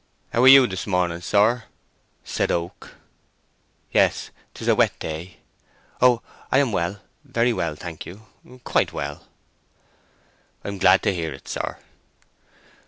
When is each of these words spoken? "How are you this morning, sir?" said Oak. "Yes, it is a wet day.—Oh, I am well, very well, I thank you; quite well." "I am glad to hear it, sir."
"How 0.33 0.41
are 0.41 0.47
you 0.47 0.65
this 0.65 0.87
morning, 0.87 1.21
sir?" 1.21 1.65
said 2.23 2.51
Oak. 2.51 2.95
"Yes, 3.91 4.31
it 4.55 4.59
is 4.63 4.67
a 4.67 4.73
wet 4.73 4.97
day.—Oh, 4.97 6.23
I 6.51 6.57
am 6.57 6.71
well, 6.71 7.01
very 7.23 7.53
well, 7.53 7.73
I 7.73 7.75
thank 7.75 8.07
you; 8.07 8.25
quite 8.63 8.91
well." 8.93 9.27
"I 10.63 10.69
am 10.69 10.79
glad 10.79 11.03
to 11.03 11.13
hear 11.13 11.31
it, 11.35 11.47
sir." 11.47 11.77